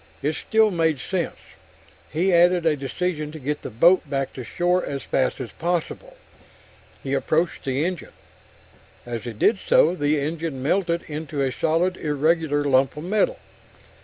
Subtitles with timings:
[0.23, 1.35] It still made sense,
[2.11, 5.51] and he added a decision to get the boat back to shore as fast as
[5.51, 6.17] possible.
[7.03, 8.13] He approached the engine.
[9.05, 13.37] As he did so, the engine melted into a solid, irregular lump of metal.